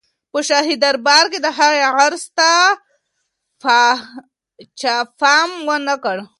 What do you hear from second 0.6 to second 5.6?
دربار کې د هغه عرض ته چا پام